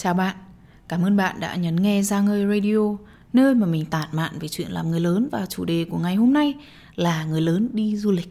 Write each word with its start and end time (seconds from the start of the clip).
Chào 0.00 0.14
bạn, 0.14 0.36
cảm 0.88 1.02
ơn 1.02 1.16
bạn 1.16 1.40
đã 1.40 1.56
nhấn 1.56 1.76
nghe 1.76 2.02
ra 2.02 2.20
ngơi 2.20 2.46
Radio, 2.46 2.96
nơi 3.32 3.54
mà 3.54 3.66
mình 3.66 3.84
tản 3.84 4.08
mạn 4.12 4.38
về 4.40 4.48
chuyện 4.48 4.70
làm 4.70 4.90
người 4.90 5.00
lớn 5.00 5.28
và 5.32 5.46
chủ 5.46 5.64
đề 5.64 5.84
của 5.90 5.98
ngày 5.98 6.14
hôm 6.14 6.32
nay 6.32 6.54
là 6.94 7.24
người 7.24 7.40
lớn 7.40 7.68
đi 7.72 7.96
du 7.96 8.12
lịch. 8.12 8.28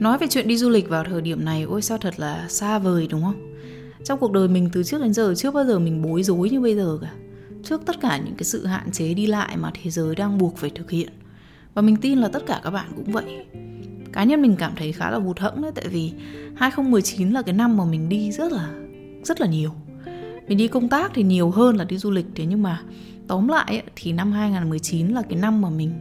Nói 0.00 0.18
về 0.18 0.26
chuyện 0.30 0.48
đi 0.48 0.56
du 0.56 0.68
lịch 0.70 0.88
vào 0.88 1.04
thời 1.04 1.22
điểm 1.22 1.44
này 1.44 1.62
ôi 1.62 1.82
sao 1.82 1.98
thật 1.98 2.20
là 2.20 2.46
xa 2.48 2.78
vời 2.78 3.08
đúng 3.10 3.22
không? 3.22 3.54
Trong 4.04 4.18
cuộc 4.18 4.32
đời 4.32 4.48
mình 4.48 4.68
từ 4.72 4.82
trước 4.82 5.02
đến 5.02 5.12
giờ 5.12 5.34
chưa 5.36 5.50
bao 5.50 5.64
giờ 5.64 5.78
mình 5.78 6.02
bối 6.02 6.22
rối 6.22 6.50
như 6.50 6.60
bây 6.60 6.76
giờ 6.76 6.98
cả. 7.02 7.12
Trước 7.64 7.82
tất 7.86 8.00
cả 8.00 8.18
những 8.24 8.34
cái 8.34 8.44
sự 8.44 8.66
hạn 8.66 8.92
chế 8.92 9.14
đi 9.14 9.26
lại 9.26 9.56
mà 9.56 9.70
thế 9.82 9.90
giới 9.90 10.14
đang 10.14 10.38
buộc 10.38 10.56
phải 10.56 10.70
thực 10.70 10.90
hiện. 10.90 11.10
Và 11.74 11.82
mình 11.82 11.96
tin 11.96 12.18
là 12.18 12.28
tất 12.28 12.46
cả 12.46 12.60
các 12.64 12.70
bạn 12.70 12.92
cũng 12.96 13.12
vậy 13.12 13.46
cá 14.20 14.24
nhân 14.24 14.42
mình 14.42 14.56
cảm 14.56 14.72
thấy 14.76 14.92
khá 14.92 15.10
là 15.10 15.18
hụt 15.18 15.38
hẫng 15.38 15.62
đấy, 15.62 15.72
tại 15.74 15.88
vì 15.88 16.12
2019 16.56 17.30
là 17.30 17.42
cái 17.42 17.54
năm 17.54 17.76
mà 17.76 17.84
mình 17.84 18.08
đi 18.08 18.32
rất 18.32 18.52
là 18.52 18.70
rất 19.24 19.40
là 19.40 19.46
nhiều. 19.46 19.70
Mình 20.48 20.58
đi 20.58 20.68
công 20.68 20.88
tác 20.88 21.10
thì 21.14 21.22
nhiều 21.22 21.50
hơn 21.50 21.76
là 21.76 21.84
đi 21.84 21.98
du 21.98 22.10
lịch, 22.10 22.26
thế 22.34 22.46
nhưng 22.46 22.62
mà 22.62 22.82
tóm 23.28 23.48
lại 23.48 23.82
thì 23.96 24.12
năm 24.12 24.32
2019 24.32 25.08
là 25.08 25.22
cái 25.22 25.38
năm 25.38 25.60
mà 25.60 25.70
mình 25.70 25.92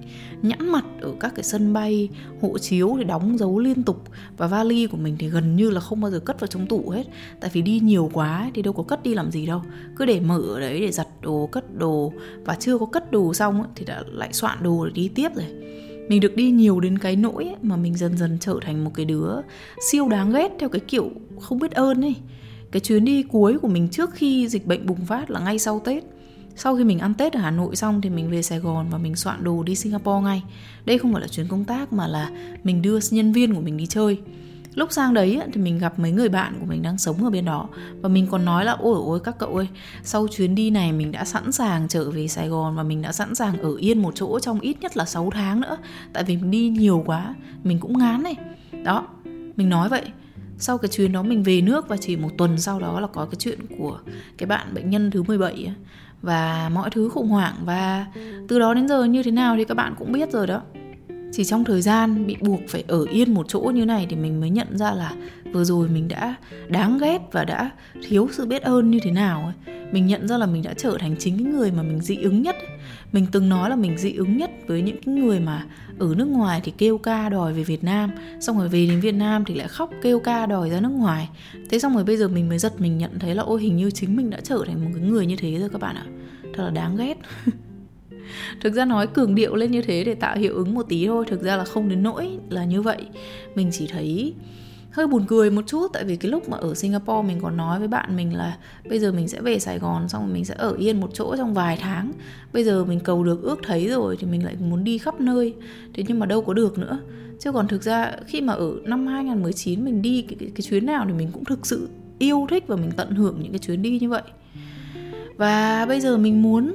nhãn 0.41 0.69
mặt 0.71 0.85
ở 1.01 1.11
các 1.19 1.31
cái 1.35 1.43
sân 1.43 1.73
bay, 1.73 2.09
hộ 2.41 2.57
chiếu 2.57 2.95
thì 2.97 3.03
đóng 3.03 3.37
dấu 3.37 3.59
liên 3.59 3.83
tục 3.83 4.03
và 4.37 4.47
vali 4.47 4.87
của 4.87 4.97
mình 4.97 5.15
thì 5.19 5.29
gần 5.29 5.55
như 5.55 5.69
là 5.69 5.79
không 5.79 6.01
bao 6.01 6.11
giờ 6.11 6.19
cất 6.19 6.39
vào 6.39 6.47
trong 6.47 6.67
tủ 6.67 6.89
hết. 6.89 7.03
Tại 7.39 7.49
vì 7.53 7.61
đi 7.61 7.79
nhiều 7.79 8.09
quá 8.13 8.51
thì 8.53 8.61
đâu 8.61 8.73
có 8.73 8.83
cất 8.83 9.03
đi 9.03 9.13
làm 9.13 9.31
gì 9.31 9.45
đâu. 9.45 9.61
Cứ 9.95 10.05
để 10.05 10.19
mở 10.19 10.41
ở 10.41 10.59
đấy 10.59 10.81
để 10.81 10.91
giặt 10.91 11.07
đồ, 11.21 11.49
cất 11.51 11.77
đồ 11.77 12.13
và 12.45 12.55
chưa 12.55 12.77
có 12.77 12.85
cất 12.85 13.11
đồ 13.11 13.33
xong 13.33 13.63
thì 13.75 13.85
đã 13.85 14.03
lại 14.07 14.33
soạn 14.33 14.63
đồ 14.63 14.85
để 14.85 14.91
đi 14.91 15.07
tiếp 15.07 15.29
rồi 15.35 15.45
mình 16.09 16.21
được 16.21 16.35
đi 16.35 16.51
nhiều 16.51 16.79
đến 16.79 16.97
cái 16.97 17.15
nỗi 17.15 17.45
ấy, 17.45 17.55
mà 17.61 17.75
mình 17.75 17.97
dần 17.97 18.17
dần 18.17 18.37
trở 18.39 18.59
thành 18.61 18.83
một 18.83 18.91
cái 18.93 19.05
đứa 19.05 19.31
siêu 19.91 20.07
đáng 20.07 20.31
ghét 20.31 20.51
theo 20.59 20.69
cái 20.69 20.79
kiểu 20.79 21.11
không 21.39 21.59
biết 21.59 21.71
ơn 21.71 22.01
ấy. 22.01 22.15
Cái 22.71 22.79
chuyến 22.79 23.05
đi 23.05 23.23
cuối 23.23 23.59
của 23.59 23.67
mình 23.67 23.89
trước 23.89 24.13
khi 24.13 24.47
dịch 24.47 24.65
bệnh 24.65 24.85
bùng 24.85 25.05
phát 25.05 25.31
là 25.31 25.39
ngay 25.39 25.59
sau 25.59 25.79
tết. 25.79 26.03
Sau 26.55 26.77
khi 26.77 26.83
mình 26.83 26.99
ăn 26.99 27.13
tết 27.13 27.33
ở 27.33 27.39
hà 27.39 27.51
nội 27.51 27.75
xong 27.75 28.01
thì 28.01 28.09
mình 28.09 28.29
về 28.29 28.41
sài 28.41 28.59
gòn 28.59 28.87
và 28.89 28.97
mình 28.97 29.15
soạn 29.15 29.43
đồ 29.43 29.63
đi 29.63 29.75
singapore 29.75 30.23
ngay. 30.23 30.43
Đây 30.85 30.97
không 30.97 31.13
phải 31.13 31.21
là 31.21 31.27
chuyến 31.27 31.47
công 31.47 31.65
tác 31.65 31.93
mà 31.93 32.07
là 32.07 32.31
mình 32.63 32.81
đưa 32.81 32.99
nhân 33.11 33.31
viên 33.33 33.55
của 33.55 33.61
mình 33.61 33.77
đi 33.77 33.85
chơi 33.85 34.17
lúc 34.75 34.91
sang 34.91 35.13
đấy 35.13 35.39
thì 35.53 35.61
mình 35.61 35.77
gặp 35.77 35.99
mấy 35.99 36.11
người 36.11 36.29
bạn 36.29 36.53
của 36.59 36.65
mình 36.65 36.81
đang 36.81 36.97
sống 36.97 37.23
ở 37.23 37.29
bên 37.29 37.45
đó. 37.45 37.69
Và 38.01 38.09
mình 38.09 38.27
còn 38.31 38.45
nói 38.45 38.65
là, 38.65 38.71
ôi 38.71 38.95
ôi, 39.05 39.19
các 39.23 39.35
cậu 39.39 39.55
ơi, 39.55 39.67
sau 40.03 40.27
chuyến 40.27 40.55
đi 40.55 40.69
này 40.69 40.91
mình 40.91 41.11
đã 41.11 41.25
sẵn 41.25 41.51
sàng 41.51 41.87
trở 41.87 42.11
về 42.11 42.27
Sài 42.27 42.47
Gòn 42.47 42.75
và 42.75 42.83
mình 42.83 43.01
đã 43.01 43.11
sẵn 43.11 43.35
sàng 43.35 43.57
ở 43.57 43.75
yên 43.75 44.01
một 44.01 44.11
chỗ 44.15 44.39
trong 44.39 44.59
ít 44.59 44.77
nhất 44.81 44.97
là 44.97 45.05
6 45.05 45.29
tháng 45.33 45.61
nữa. 45.61 45.77
Tại 46.13 46.23
vì 46.23 46.37
mình 46.37 46.51
đi 46.51 46.69
nhiều 46.69 47.03
quá, 47.05 47.35
mình 47.63 47.79
cũng 47.79 47.97
ngán 47.97 48.23
này. 48.23 48.35
Đó, 48.83 49.07
mình 49.55 49.69
nói 49.69 49.89
vậy. 49.89 50.05
Sau 50.57 50.77
cái 50.77 50.89
chuyến 50.89 51.11
đó 51.11 51.23
mình 51.23 51.43
về 51.43 51.61
nước 51.61 51.87
và 51.87 51.97
chỉ 51.97 52.15
một 52.15 52.29
tuần 52.37 52.57
sau 52.57 52.79
đó 52.79 52.99
là 52.99 53.07
có 53.07 53.25
cái 53.25 53.35
chuyện 53.39 53.59
của 53.77 53.99
cái 54.37 54.47
bạn 54.47 54.73
bệnh 54.73 54.89
nhân 54.89 55.11
thứ 55.11 55.23
17 55.23 55.73
và 56.21 56.69
mọi 56.73 56.89
thứ 56.89 57.09
khủng 57.09 57.27
hoảng 57.27 57.55
và 57.65 58.05
từ 58.47 58.59
đó 58.59 58.73
đến 58.73 58.87
giờ 58.87 59.03
như 59.03 59.23
thế 59.23 59.31
nào 59.31 59.55
thì 59.57 59.65
các 59.65 59.77
bạn 59.77 59.95
cũng 59.99 60.11
biết 60.11 60.31
rồi 60.31 60.47
đó 60.47 60.61
chỉ 61.31 61.43
trong 61.43 61.63
thời 61.63 61.81
gian 61.81 62.27
bị 62.27 62.35
buộc 62.41 62.59
phải 62.67 62.83
ở 62.87 63.05
yên 63.11 63.33
một 63.33 63.45
chỗ 63.49 63.59
như 63.59 63.85
này 63.85 64.07
thì 64.09 64.15
mình 64.15 64.39
mới 64.39 64.49
nhận 64.49 64.77
ra 64.77 64.91
là 64.91 65.13
vừa 65.53 65.63
rồi 65.63 65.89
mình 65.89 66.07
đã 66.07 66.35
đáng 66.67 66.97
ghét 66.97 67.19
và 67.31 67.45
đã 67.45 67.69
thiếu 68.07 68.29
sự 68.31 68.45
biết 68.45 68.61
ơn 68.61 68.91
như 68.91 68.99
thế 69.03 69.11
nào 69.11 69.53
ấy. 69.65 69.75
mình 69.91 70.07
nhận 70.07 70.27
ra 70.27 70.37
là 70.37 70.45
mình 70.45 70.63
đã 70.63 70.73
trở 70.73 70.97
thành 70.99 71.15
chính 71.19 71.43
cái 71.43 71.53
người 71.53 71.71
mà 71.71 71.83
mình 71.83 72.01
dị 72.01 72.17
ứng 72.17 72.41
nhất 72.41 72.55
mình 73.11 73.25
từng 73.31 73.49
nói 73.49 73.69
là 73.69 73.75
mình 73.75 73.97
dị 73.97 74.13
ứng 74.13 74.37
nhất 74.37 74.51
với 74.67 74.81
những 74.81 75.01
cái 75.05 75.15
người 75.15 75.39
mà 75.39 75.65
ở 75.99 76.15
nước 76.15 76.27
ngoài 76.27 76.61
thì 76.63 76.73
kêu 76.77 76.97
ca 76.97 77.29
đòi 77.29 77.53
về 77.53 77.63
Việt 77.63 77.83
Nam, 77.83 78.11
xong 78.39 78.57
rồi 78.57 78.67
về 78.67 78.85
đến 78.85 78.99
Việt 78.99 79.11
Nam 79.11 79.45
thì 79.45 79.55
lại 79.55 79.67
khóc 79.67 79.91
kêu 80.01 80.19
ca 80.19 80.45
đòi 80.45 80.69
ra 80.69 80.79
nước 80.79 80.91
ngoài. 80.91 81.29
Thế 81.69 81.79
xong 81.79 81.95
rồi 81.95 82.03
bây 82.03 82.17
giờ 82.17 82.27
mình 82.27 82.49
mới 82.49 82.59
giật 82.59 82.81
mình 82.81 82.97
nhận 82.97 83.19
thấy 83.19 83.35
là 83.35 83.43
ôi 83.43 83.61
hình 83.61 83.77
như 83.77 83.91
chính 83.91 84.15
mình 84.15 84.29
đã 84.29 84.39
trở 84.43 84.63
thành 84.67 84.85
một 84.85 84.89
cái 84.93 85.03
người 85.09 85.25
như 85.25 85.35
thế 85.35 85.59
rồi 85.59 85.69
các 85.69 85.81
bạn 85.81 85.95
ạ. 85.95 86.05
Thật 86.55 86.63
là 86.63 86.69
đáng 86.69 86.97
ghét. 86.97 87.17
thực 88.61 88.73
ra 88.73 88.85
nói 88.85 89.07
cường 89.07 89.35
điệu 89.35 89.55
lên 89.55 89.71
như 89.71 89.81
thế 89.81 90.03
để 90.03 90.15
tạo 90.15 90.37
hiệu 90.37 90.55
ứng 90.55 90.73
một 90.73 90.85
tí 90.89 91.07
thôi 91.07 91.25
thực 91.27 91.41
ra 91.41 91.55
là 91.55 91.65
không 91.65 91.89
đến 91.89 92.03
nỗi 92.03 92.37
là 92.49 92.65
như 92.65 92.81
vậy. 92.81 93.05
Mình 93.55 93.69
chỉ 93.71 93.87
thấy 93.87 94.33
hơi 94.91 95.07
buồn 95.07 95.25
cười 95.27 95.51
một 95.51 95.61
chút 95.67 95.87
tại 95.93 96.03
vì 96.03 96.15
cái 96.15 96.31
lúc 96.31 96.49
mà 96.49 96.57
ở 96.57 96.75
Singapore 96.75 97.27
mình 97.27 97.39
còn 97.41 97.57
nói 97.57 97.79
với 97.79 97.87
bạn 97.87 98.15
mình 98.15 98.35
là 98.35 98.57
bây 98.89 98.99
giờ 98.99 99.11
mình 99.11 99.27
sẽ 99.27 99.41
về 99.41 99.59
Sài 99.59 99.79
Gòn 99.79 100.09
xong 100.09 100.25
rồi 100.25 100.33
mình 100.33 100.45
sẽ 100.45 100.55
ở 100.57 100.75
yên 100.79 100.99
một 100.99 101.09
chỗ 101.13 101.35
trong 101.37 101.53
vài 101.53 101.77
tháng. 101.81 102.11
Bây 102.53 102.63
giờ 102.63 102.85
mình 102.85 102.99
cầu 102.99 103.23
được 103.23 103.41
ước 103.43 103.59
thấy 103.63 103.87
rồi 103.87 104.17
thì 104.19 104.27
mình 104.27 104.45
lại 104.45 104.55
muốn 104.59 104.83
đi 104.83 104.97
khắp 104.97 105.21
nơi. 105.21 105.53
Thế 105.93 106.03
nhưng 106.07 106.19
mà 106.19 106.25
đâu 106.25 106.41
có 106.41 106.53
được 106.53 106.77
nữa. 106.77 106.99
Chứ 107.39 107.51
còn 107.51 107.67
thực 107.67 107.83
ra 107.83 108.11
khi 108.27 108.41
mà 108.41 108.53
ở 108.53 108.75
năm 108.83 109.07
2019 109.07 109.85
mình 109.85 110.01
đi 110.01 110.21
cái, 110.21 110.37
cái, 110.39 110.49
cái 110.55 110.61
chuyến 110.61 110.85
nào 110.85 111.05
thì 111.07 111.13
mình 111.13 111.29
cũng 111.33 111.45
thực 111.45 111.65
sự 111.65 111.89
yêu 112.19 112.47
thích 112.49 112.63
và 112.67 112.75
mình 112.75 112.91
tận 112.97 113.11
hưởng 113.11 113.39
những 113.41 113.51
cái 113.51 113.59
chuyến 113.59 113.81
đi 113.81 113.99
như 113.99 114.09
vậy. 114.09 114.21
Và 115.37 115.85
bây 115.85 116.01
giờ 116.01 116.17
mình 116.17 116.41
muốn 116.41 116.73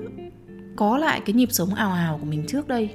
có 0.77 0.99
lại 0.99 1.21
cái 1.27 1.35
nhịp 1.35 1.53
sống 1.53 1.75
ảo 1.75 1.93
ảo 1.93 2.19
của 2.19 2.27
mình 2.27 2.45
trước 2.49 2.69
đây 2.69 2.91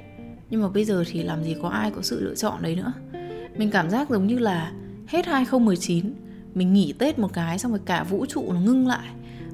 nhưng 0.50 0.62
mà 0.62 0.68
bây 0.68 0.84
giờ 0.84 1.04
thì 1.06 1.22
làm 1.22 1.44
gì 1.44 1.56
có 1.62 1.68
ai 1.68 1.90
có 1.90 2.02
sự 2.02 2.20
lựa 2.20 2.34
chọn 2.34 2.62
đấy 2.62 2.76
nữa 2.76 2.92
mình 3.56 3.70
cảm 3.70 3.90
giác 3.90 4.10
giống 4.10 4.26
như 4.26 4.38
là 4.38 4.72
hết 5.08 5.26
2019 5.26 6.14
mình 6.54 6.72
nghỉ 6.72 6.92
Tết 6.98 7.18
một 7.18 7.32
cái 7.32 7.58
xong 7.58 7.72
rồi 7.72 7.80
cả 7.84 8.04
vũ 8.04 8.26
trụ 8.26 8.52
nó 8.52 8.60
ngưng 8.60 8.86
lại 8.86 9.08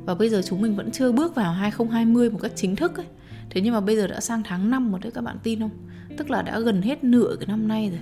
và 0.06 0.15
bây 0.15 0.28
giờ 0.28 0.42
chúng 0.42 0.62
mình 0.62 0.76
vẫn 0.76 0.91
chưa 0.91 1.12
bước 1.12 1.34
vào 1.34 1.53
2020 1.53 2.31
một 2.31 2.38
cách 2.42 2.53
chính 2.54 2.76
thức 2.76 2.97
ấy. 2.97 3.06
Thế 3.50 3.60
nhưng 3.60 3.75
mà 3.75 3.81
bây 3.81 3.97
giờ 3.97 4.06
đã 4.06 4.20
sang 4.20 4.42
tháng 4.44 4.70
5 4.70 4.91
rồi 4.91 5.00
đấy, 5.03 5.12
các 5.15 5.20
bạn 5.20 5.36
tin 5.42 5.60
không? 5.60 5.70
Tức 6.16 6.31
là 6.31 6.42
đã 6.42 6.60
gần 6.60 6.82
hết 6.82 7.04
nửa 7.04 7.36
cái 7.41 7.47
năm 7.47 7.69
nay 7.69 7.91
rồi. 7.91 8.00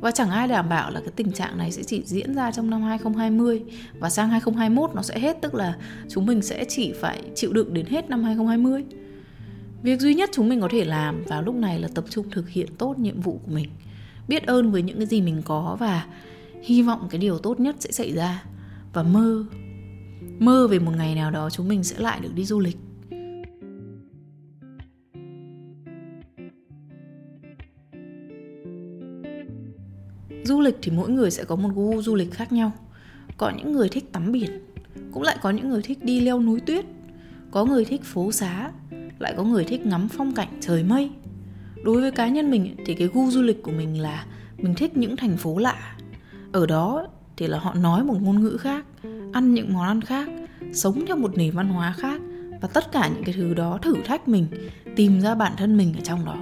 Và 0.00 0.10
chẳng 0.10 0.30
ai 0.30 0.48
đảm 0.48 0.68
bảo 0.68 0.90
là 0.90 1.00
cái 1.00 1.10
tình 1.16 1.32
trạng 1.32 1.58
này 1.58 1.72
sẽ 1.72 1.82
chỉ 1.82 2.02
diễn 2.04 2.34
ra 2.34 2.50
trong 2.50 2.70
năm 2.70 2.82
2020 2.82 3.62
và 3.98 4.10
sang 4.10 4.28
2021 4.28 4.90
nó 4.94 5.02
sẽ 5.02 5.18
hết, 5.18 5.36
tức 5.40 5.54
là 5.54 5.74
chúng 6.08 6.26
mình 6.26 6.42
sẽ 6.42 6.64
chỉ 6.68 6.92
phải 6.92 7.22
chịu 7.34 7.52
đựng 7.52 7.74
đến 7.74 7.86
hết 7.86 8.10
năm 8.10 8.24
2020. 8.24 8.84
Việc 9.82 10.00
duy 10.00 10.14
nhất 10.14 10.30
chúng 10.32 10.48
mình 10.48 10.60
có 10.60 10.68
thể 10.70 10.84
làm 10.84 11.24
vào 11.24 11.42
lúc 11.42 11.54
này 11.54 11.80
là 11.80 11.88
tập 11.94 12.04
trung 12.10 12.30
thực 12.30 12.48
hiện 12.48 12.68
tốt 12.78 12.98
nhiệm 12.98 13.20
vụ 13.20 13.40
của 13.44 13.52
mình. 13.52 13.68
Biết 14.28 14.46
ơn 14.46 14.70
với 14.70 14.82
những 14.82 14.96
cái 14.96 15.06
gì 15.06 15.22
mình 15.22 15.42
có 15.44 15.76
và 15.80 16.06
hy 16.62 16.82
vọng 16.82 17.06
cái 17.10 17.18
điều 17.18 17.38
tốt 17.38 17.60
nhất 17.60 17.76
sẽ 17.78 17.90
xảy 17.92 18.12
ra. 18.12 18.44
Và 18.92 19.02
mơ 19.02 19.44
mơ 20.38 20.68
về 20.70 20.78
một 20.78 20.92
ngày 20.96 21.14
nào 21.14 21.30
đó 21.30 21.50
chúng 21.50 21.68
mình 21.68 21.84
sẽ 21.84 21.96
lại 21.98 22.20
được 22.20 22.34
đi 22.34 22.44
du 22.44 22.60
lịch. 22.60 22.76
Du 30.44 30.60
lịch 30.60 30.76
thì 30.82 30.92
mỗi 30.92 31.10
người 31.10 31.30
sẽ 31.30 31.44
có 31.44 31.56
một 31.56 31.70
gu 31.74 32.02
du 32.02 32.14
lịch 32.14 32.32
khác 32.32 32.52
nhau. 32.52 32.72
Có 33.36 33.52
những 33.56 33.72
người 33.72 33.88
thích 33.88 34.12
tắm 34.12 34.32
biển, 34.32 34.50
cũng 35.12 35.22
lại 35.22 35.36
có 35.42 35.50
những 35.50 35.68
người 35.68 35.82
thích 35.82 36.04
đi 36.04 36.20
leo 36.20 36.40
núi 36.40 36.60
tuyết. 36.60 36.84
Có 37.50 37.64
người 37.64 37.84
thích 37.84 38.04
phố 38.04 38.32
xá 38.32 38.70
lại 39.20 39.34
có 39.36 39.42
người 39.42 39.64
thích 39.64 39.86
ngắm 39.86 40.08
phong 40.08 40.34
cảnh 40.34 40.48
trời 40.60 40.84
mây. 40.84 41.10
Đối 41.84 42.00
với 42.00 42.10
cá 42.10 42.28
nhân 42.28 42.50
mình 42.50 42.76
thì 42.86 42.94
cái 42.94 43.08
gu 43.12 43.30
du 43.30 43.42
lịch 43.42 43.62
của 43.62 43.70
mình 43.70 44.00
là 44.00 44.26
mình 44.58 44.74
thích 44.74 44.96
những 44.96 45.16
thành 45.16 45.36
phố 45.36 45.58
lạ. 45.58 45.96
Ở 46.52 46.66
đó 46.66 47.06
thì 47.36 47.46
là 47.46 47.58
họ 47.58 47.74
nói 47.74 48.04
một 48.04 48.16
ngôn 48.20 48.42
ngữ 48.42 48.56
khác, 48.56 48.84
ăn 49.32 49.54
những 49.54 49.72
món 49.72 49.86
ăn 49.86 50.00
khác, 50.00 50.28
sống 50.72 51.04
theo 51.06 51.16
một 51.16 51.36
nền 51.36 51.50
văn 51.50 51.68
hóa 51.68 51.94
khác 51.98 52.20
và 52.60 52.68
tất 52.68 52.92
cả 52.92 53.08
những 53.14 53.24
cái 53.24 53.34
thứ 53.38 53.54
đó 53.54 53.78
thử 53.82 53.94
thách 54.04 54.28
mình, 54.28 54.46
tìm 54.96 55.20
ra 55.20 55.34
bản 55.34 55.52
thân 55.56 55.76
mình 55.76 55.94
ở 55.96 56.00
trong 56.04 56.24
đó. 56.24 56.36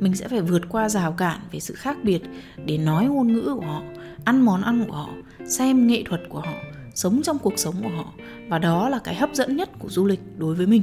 Mình 0.00 0.14
sẽ 0.14 0.28
phải 0.28 0.40
vượt 0.40 0.62
qua 0.68 0.88
rào 0.88 1.12
cản 1.12 1.40
về 1.52 1.60
sự 1.60 1.74
khác 1.74 1.96
biệt 2.02 2.22
để 2.66 2.78
nói 2.78 3.06
ngôn 3.06 3.32
ngữ 3.32 3.54
của 3.54 3.66
họ, 3.66 3.82
ăn 4.24 4.40
món 4.40 4.62
ăn 4.62 4.84
của 4.86 4.92
họ, 4.92 5.08
xem 5.48 5.86
nghệ 5.86 6.02
thuật 6.06 6.20
của 6.28 6.40
họ 6.40 6.54
sống 6.96 7.22
trong 7.22 7.38
cuộc 7.38 7.58
sống 7.58 7.74
của 7.82 7.88
họ. 7.88 8.12
Và 8.48 8.58
đó 8.58 8.88
là 8.88 8.98
cái 8.98 9.14
hấp 9.14 9.30
dẫn 9.34 9.56
nhất 9.56 9.70
của 9.78 9.88
du 9.88 10.06
lịch 10.06 10.20
đối 10.38 10.54
với 10.54 10.66
mình. 10.66 10.82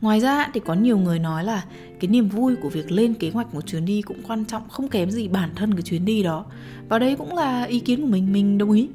Ngoài 0.00 0.20
ra 0.20 0.48
thì 0.54 0.60
có 0.60 0.74
nhiều 0.74 0.98
người 0.98 1.18
nói 1.18 1.44
là 1.44 1.64
cái 2.00 2.08
niềm 2.08 2.28
vui 2.28 2.56
của 2.56 2.68
việc 2.68 2.92
lên 2.92 3.14
kế 3.14 3.30
hoạch 3.30 3.54
một 3.54 3.66
chuyến 3.66 3.84
đi 3.84 4.02
cũng 4.02 4.22
quan 4.28 4.44
trọng, 4.44 4.68
không 4.68 4.88
kém 4.88 5.10
gì 5.10 5.28
bản 5.28 5.50
thân 5.56 5.74
cái 5.74 5.82
chuyến 5.82 6.04
đi 6.04 6.22
đó. 6.22 6.44
Và 6.88 6.98
đây 6.98 7.16
cũng 7.16 7.36
là 7.36 7.64
ý 7.64 7.80
kiến 7.80 8.00
của 8.00 8.06
mình 8.06 8.32
mình 8.32 8.58
đồng 8.58 8.72
ý. 8.72 8.88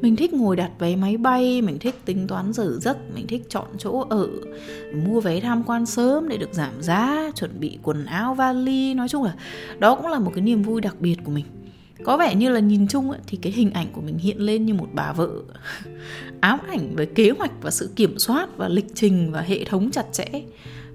Mình 0.00 0.16
thích 0.16 0.32
ngồi 0.34 0.56
đặt 0.56 0.70
vé 0.78 0.96
máy 0.96 1.16
bay, 1.16 1.62
mình 1.62 1.78
thích 1.78 1.94
tính 2.04 2.26
toán 2.26 2.52
giờ 2.52 2.78
giấc, 2.80 2.96
mình 3.14 3.26
thích 3.26 3.46
chọn 3.48 3.66
chỗ 3.78 4.06
ở, 4.10 4.28
mua 5.06 5.20
vé 5.20 5.40
tham 5.40 5.62
quan 5.64 5.86
sớm 5.86 6.28
để 6.28 6.36
được 6.36 6.52
giảm 6.52 6.82
giá, 6.82 7.30
chuẩn 7.34 7.60
bị 7.60 7.78
quần 7.82 8.04
áo, 8.04 8.34
vali, 8.34 8.94
nói 8.94 9.08
chung 9.08 9.22
là 9.22 9.34
đó 9.78 9.94
cũng 9.94 10.06
là 10.06 10.18
một 10.18 10.32
cái 10.34 10.42
niềm 10.42 10.62
vui 10.62 10.80
đặc 10.80 10.96
biệt 11.00 11.16
của 11.24 11.30
mình 11.30 11.44
có 12.04 12.16
vẻ 12.16 12.34
như 12.34 12.50
là 12.50 12.60
nhìn 12.60 12.88
chung 12.88 13.10
ấy, 13.10 13.20
thì 13.26 13.38
cái 13.42 13.52
hình 13.52 13.70
ảnh 13.70 13.86
của 13.92 14.00
mình 14.00 14.18
hiện 14.18 14.38
lên 14.38 14.66
như 14.66 14.74
một 14.74 14.88
bà 14.92 15.12
vợ. 15.12 15.30
Ám 16.40 16.58
ảnh 16.68 16.96
với 16.96 17.06
kế 17.06 17.30
hoạch 17.30 17.52
và 17.62 17.70
sự 17.70 17.90
kiểm 17.96 18.18
soát 18.18 18.48
và 18.56 18.68
lịch 18.68 18.94
trình 18.94 19.32
và 19.32 19.40
hệ 19.40 19.64
thống 19.64 19.90
chặt 19.90 20.06
chẽ. 20.12 20.24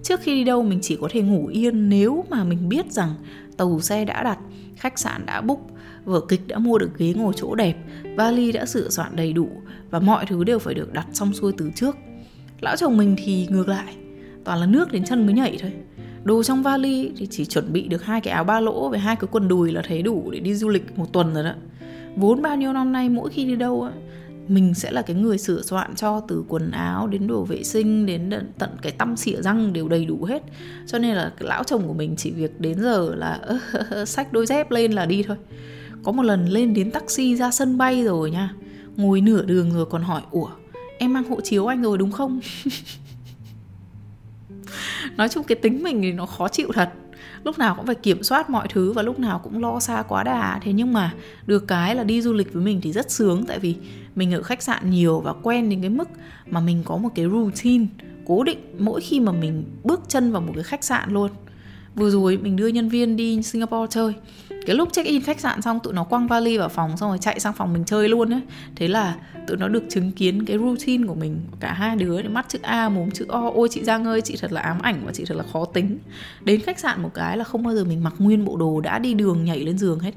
Trước 0.03 0.19
khi 0.23 0.35
đi 0.35 0.43
đâu 0.43 0.63
mình 0.63 0.79
chỉ 0.81 0.97
có 1.01 1.07
thể 1.11 1.21
ngủ 1.21 1.47
yên 1.47 1.89
nếu 1.89 2.25
mà 2.29 2.43
mình 2.43 2.69
biết 2.69 2.91
rằng 2.91 3.15
tàu 3.57 3.79
xe 3.79 4.05
đã 4.05 4.23
đặt 4.23 4.39
khách 4.75 4.99
sạn 4.99 5.25
đã 5.25 5.41
book 5.41 5.59
vở 6.05 6.21
kịch 6.29 6.47
đã 6.47 6.57
mua 6.57 6.77
được 6.77 6.97
ghế 6.97 7.13
ngồi 7.13 7.33
chỗ 7.35 7.55
đẹp 7.55 7.75
vali 8.15 8.51
đã 8.51 8.65
sửa 8.65 8.89
soạn 8.89 9.15
đầy 9.15 9.33
đủ 9.33 9.49
và 9.89 9.99
mọi 9.99 10.25
thứ 10.25 10.43
đều 10.43 10.59
phải 10.59 10.73
được 10.73 10.93
đặt 10.93 11.07
xong 11.13 11.33
xuôi 11.33 11.53
từ 11.57 11.71
trước. 11.75 11.95
Lão 12.61 12.75
chồng 12.75 12.97
mình 12.97 13.15
thì 13.17 13.47
ngược 13.49 13.67
lại 13.67 13.95
toàn 14.43 14.59
là 14.59 14.65
nước 14.65 14.91
đến 14.91 15.03
chân 15.05 15.25
mới 15.25 15.35
nhảy 15.35 15.57
thôi 15.61 15.71
đồ 16.23 16.43
trong 16.43 16.63
vali 16.63 17.11
thì 17.17 17.27
chỉ 17.31 17.45
chuẩn 17.45 17.73
bị 17.73 17.87
được 17.87 18.03
hai 18.03 18.21
cái 18.21 18.33
áo 18.33 18.43
ba 18.43 18.59
lỗ 18.59 18.89
với 18.89 18.99
hai 18.99 19.15
cái 19.15 19.27
quần 19.31 19.47
đùi 19.47 19.71
là 19.71 19.81
thấy 19.87 20.01
đủ 20.01 20.31
để 20.31 20.39
đi 20.39 20.53
du 20.53 20.69
lịch 20.69 20.97
một 20.97 21.13
tuần 21.13 21.33
rồi 21.33 21.43
đó. 21.43 21.53
Vốn 22.15 22.41
bao 22.41 22.55
nhiêu 22.55 22.73
năm 22.73 22.91
nay, 22.91 23.09
mỗi 23.09 23.29
khi 23.29 23.45
đi 23.45 23.55
đâu 23.55 23.83
á, 23.83 23.91
mình 24.47 24.73
sẽ 24.73 24.91
là 24.91 25.01
cái 25.01 25.15
người 25.15 25.37
sửa 25.37 25.61
soạn 25.61 25.95
cho 25.95 26.19
từ 26.27 26.43
quần 26.47 26.71
áo 26.71 27.07
đến 27.07 27.27
đồ 27.27 27.43
vệ 27.43 27.63
sinh 27.63 28.05
đến 28.05 28.29
tận 28.59 28.69
cái 28.81 28.91
tăm 28.91 29.17
xỉa 29.17 29.41
răng 29.41 29.73
đều 29.73 29.87
đầy 29.87 30.05
đủ 30.05 30.23
hết. 30.23 30.43
Cho 30.87 30.99
nên 30.99 31.15
là 31.15 31.31
cái 31.37 31.47
lão 31.47 31.63
chồng 31.63 31.87
của 31.87 31.93
mình 31.93 32.15
chỉ 32.17 32.31
việc 32.31 32.59
đến 32.59 32.81
giờ 32.81 33.15
là 33.15 33.39
xách 34.05 34.33
đôi 34.33 34.45
dép 34.45 34.71
lên 34.71 34.91
là 34.91 35.05
đi 35.05 35.23
thôi. 35.23 35.37
Có 36.03 36.11
một 36.11 36.23
lần 36.23 36.45
lên 36.45 36.73
đến 36.73 36.91
taxi 36.91 37.35
ra 37.35 37.51
sân 37.51 37.77
bay 37.77 38.03
rồi 38.03 38.31
nha, 38.31 38.53
ngồi 38.95 39.21
nửa 39.21 39.45
đường 39.45 39.73
rồi 39.73 39.85
còn 39.85 40.01
hỏi, 40.01 40.21
ủa, 40.31 40.49
em 40.97 41.13
mang 41.13 41.29
hộ 41.29 41.41
chiếu 41.41 41.67
anh 41.67 41.81
rồi 41.81 41.97
đúng 41.97 42.11
không? 42.11 42.39
nói 45.17 45.29
chung 45.29 45.43
cái 45.43 45.55
tính 45.55 45.83
mình 45.83 46.01
thì 46.01 46.11
nó 46.11 46.25
khó 46.25 46.47
chịu 46.47 46.71
thật. 46.73 46.89
Lúc 47.43 47.59
nào 47.59 47.75
cũng 47.75 47.85
phải 47.85 47.95
kiểm 47.95 48.23
soát 48.23 48.49
mọi 48.49 48.67
thứ 48.69 48.93
và 48.93 49.01
lúc 49.01 49.19
nào 49.19 49.39
cũng 49.43 49.61
lo 49.61 49.79
xa 49.79 50.03
quá 50.07 50.23
đà. 50.23 50.59
Thế 50.63 50.73
nhưng 50.73 50.93
mà 50.93 51.13
được 51.47 51.67
cái 51.67 51.95
là 51.95 52.03
đi 52.03 52.21
du 52.21 52.33
lịch 52.33 52.53
với 52.53 52.63
mình 52.63 52.81
thì 52.81 52.91
rất 52.91 53.11
sướng, 53.11 53.45
tại 53.45 53.59
vì 53.59 53.75
mình 54.15 54.33
ở 54.33 54.43
khách 54.43 54.63
sạn 54.63 54.89
nhiều 54.89 55.19
và 55.19 55.33
quen 55.33 55.69
đến 55.69 55.81
cái 55.81 55.89
mức 55.89 56.09
mà 56.49 56.59
mình 56.59 56.83
có 56.85 56.97
một 56.97 57.09
cái 57.15 57.25
routine 57.25 57.85
cố 58.25 58.43
định 58.43 58.59
mỗi 58.79 59.01
khi 59.01 59.19
mà 59.19 59.31
mình 59.31 59.63
bước 59.83 60.01
chân 60.07 60.31
vào 60.31 60.41
một 60.41 60.51
cái 60.55 60.63
khách 60.63 60.83
sạn 60.83 61.13
luôn. 61.13 61.31
Vừa 61.95 62.09
rồi 62.09 62.37
mình 62.37 62.55
đưa 62.55 62.67
nhân 62.67 62.89
viên 62.89 63.15
đi 63.15 63.43
Singapore 63.43 63.87
chơi 63.89 64.13
cái 64.65 64.75
lúc 64.75 64.89
check 64.93 65.07
in 65.07 65.21
khách 65.21 65.39
sạn 65.39 65.61
xong 65.61 65.79
tụi 65.79 65.93
nó 65.93 66.03
quăng 66.03 66.27
vali 66.27 66.57
vào 66.57 66.69
phòng 66.69 66.97
xong 66.97 67.09
rồi 67.09 67.17
chạy 67.17 67.39
sang 67.39 67.53
phòng 67.53 67.73
mình 67.73 67.85
chơi 67.85 68.09
luôn 68.09 68.33
ấy. 68.33 68.41
Thế 68.75 68.87
là 68.87 69.15
tụi 69.47 69.57
nó 69.57 69.67
được 69.67 69.83
chứng 69.89 70.11
kiến 70.11 70.45
cái 70.45 70.57
routine 70.57 71.07
của 71.07 71.15
mình. 71.15 71.41
Cả 71.59 71.73
hai 71.73 71.95
đứa 71.95 72.23
mắt 72.29 72.45
chữ 72.49 72.59
a, 72.61 72.89
mồm 72.89 73.11
chữ 73.11 73.25
o. 73.29 73.51
Ôi, 73.53 73.67
chị 73.71 73.83
giang 73.83 74.05
ơi, 74.05 74.21
chị 74.21 74.37
thật 74.41 74.51
là 74.51 74.61
ám 74.61 74.79
ảnh 74.81 75.01
và 75.05 75.11
chị 75.11 75.25
thật 75.25 75.35
là 75.37 75.43
khó 75.53 75.65
tính. 75.65 75.97
Đến 76.43 76.61
khách 76.61 76.79
sạn 76.79 77.01
một 77.01 77.09
cái 77.13 77.37
là 77.37 77.43
không 77.43 77.63
bao 77.63 77.75
giờ 77.75 77.83
mình 77.83 78.03
mặc 78.03 78.13
nguyên 78.17 78.45
bộ 78.45 78.57
đồ, 78.57 78.81
đã 78.81 78.99
đi 78.99 79.13
đường 79.13 79.43
nhảy 79.45 79.59
lên 79.59 79.77
giường 79.77 79.99
hết. 79.99 80.11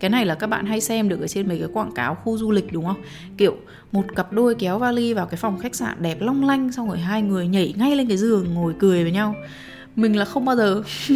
Cái 0.00 0.10
này 0.10 0.26
là 0.26 0.34
các 0.34 0.46
bạn 0.46 0.66
hay 0.66 0.80
xem 0.80 1.08
được 1.08 1.20
ở 1.20 1.28
trên 1.28 1.48
mấy 1.48 1.58
cái 1.58 1.68
quảng 1.72 1.92
cáo 1.92 2.14
khu 2.14 2.38
du 2.38 2.50
lịch, 2.50 2.72
đúng 2.72 2.86
không? 2.86 3.02
Kiểu 3.36 3.56
một 3.92 4.04
cặp 4.16 4.32
đôi 4.32 4.54
kéo 4.54 4.78
vali 4.78 5.14
vào 5.14 5.26
cái 5.26 5.36
phòng 5.36 5.58
khách 5.58 5.74
sạn 5.74 6.02
đẹp 6.02 6.20
long 6.20 6.44
lanh, 6.44 6.72
xong 6.72 6.88
rồi 6.88 6.98
hai 6.98 7.22
người 7.22 7.48
nhảy 7.48 7.74
ngay 7.76 7.96
lên 7.96 8.08
cái 8.08 8.16
giường, 8.16 8.54
ngồi 8.54 8.74
cười 8.78 9.02
với 9.02 9.12
nhau. 9.12 9.34
Mình 9.96 10.16
là 10.16 10.24
không 10.24 10.44
bao 10.44 10.56
giờ. 10.56 10.82